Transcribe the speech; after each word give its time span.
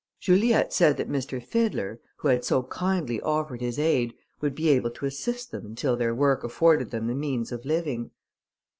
Juliette 0.19 0.73
said 0.73 0.97
that 0.97 1.13
M. 1.13 1.41
Fiddler, 1.41 1.99
who 2.17 2.29
had 2.29 2.43
so 2.43 2.63
kindly 2.63 3.21
offered 3.21 3.61
his 3.61 3.77
aid, 3.77 4.15
would 4.39 4.55
be 4.55 4.67
able 4.69 4.89
to 4.89 5.05
assist 5.05 5.51
them 5.51 5.63
until 5.63 5.95
their 5.95 6.15
work 6.15 6.43
afforded 6.43 6.89
them 6.89 7.05
the 7.05 7.13
means 7.13 7.51
of 7.51 7.65
living. 7.65 8.09